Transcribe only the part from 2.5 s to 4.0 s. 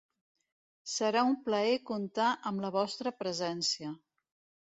amb la vostra presència.